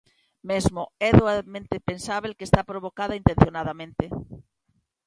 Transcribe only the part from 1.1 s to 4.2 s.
doadamente pensábel que está provocada intencionadamente.